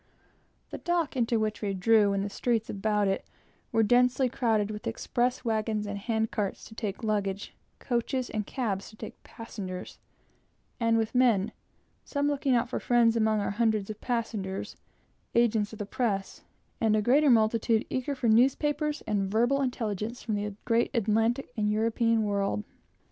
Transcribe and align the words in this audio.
The 0.71 0.79
dock 0.79 1.15
into 1.15 1.39
which 1.39 1.61
we 1.61 1.75
drew, 1.75 2.11
and 2.11 2.25
the 2.25 2.29
streets 2.31 2.71
about 2.71 3.07
it, 3.07 3.23
were 3.71 3.83
densely 3.83 4.29
crowded 4.29 4.71
with 4.71 4.87
express 4.87 5.45
wagons 5.45 5.85
and 5.85 5.99
hand 5.99 6.31
carts 6.31 6.65
to 6.65 6.73
take 6.73 7.03
luggage, 7.03 7.53
coaches 7.77 8.27
and 8.27 8.47
cabs 8.47 8.89
for 8.95 9.11
passengers, 9.23 9.99
and 10.79 10.97
with 10.97 11.13
men, 11.13 11.51
some 12.03 12.27
looking 12.27 12.55
out 12.55 12.67
for 12.67 12.79
friends 12.79 13.15
among 13.15 13.41
our 13.41 13.51
hundreds 13.51 13.91
of 13.91 14.01
passengers, 14.01 14.75
agents 15.35 15.71
of 15.71 15.77
the 15.77 15.85
press, 15.85 16.41
and 16.79 16.95
a 16.95 17.01
greater 17.03 17.29
multitude 17.29 17.85
eager 17.91 18.15
for 18.15 18.27
newspapers 18.27 19.01
and 19.05 19.29
verbal 19.29 19.61
intelligence 19.61 20.23
from 20.23 20.33
the 20.33 20.55
great 20.65 20.89
Atlantic 20.95 21.51
and 21.55 21.69
European 21.69 22.23
world. 22.23 22.63